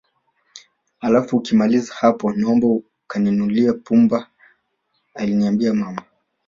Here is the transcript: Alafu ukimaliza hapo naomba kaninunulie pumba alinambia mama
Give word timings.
Alafu 1.01 1.37
ukimaliza 1.37 1.93
hapo 1.93 2.31
naomba 2.33 2.67
kaninunulie 3.07 3.71
pumba 3.73 4.27
alinambia 5.15 5.73
mama 5.73 6.01